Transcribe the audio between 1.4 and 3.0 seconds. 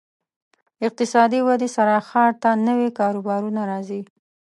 ودې سره ښار ته نوي